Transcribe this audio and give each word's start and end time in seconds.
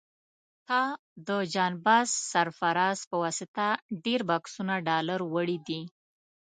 تا 0.67 0.81
د 1.27 1.29
جان 1.53 1.73
باز 1.85 2.07
سرفراز 2.31 2.99
په 3.09 3.15
واسطه 3.23 3.67
ډېر 4.05 4.21
بکسونه 4.29 4.73
ډالر 4.87 5.19
وړي 5.33 5.57
دي. 5.67 5.81